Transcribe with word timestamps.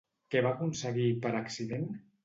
Què 0.35 0.41
va 0.45 0.53
aconseguir, 0.57 1.07
per 1.27 1.37
accident? 1.45 1.89